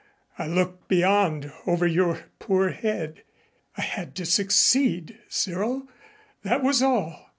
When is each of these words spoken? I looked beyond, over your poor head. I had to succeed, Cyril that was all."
I 0.35 0.47
looked 0.47 0.87
beyond, 0.87 1.51
over 1.67 1.85
your 1.85 2.23
poor 2.39 2.69
head. 2.69 3.21
I 3.77 3.81
had 3.81 4.15
to 4.15 4.25
succeed, 4.25 5.19
Cyril 5.29 5.87
that 6.41 6.63
was 6.63 6.81
all." 6.81 7.29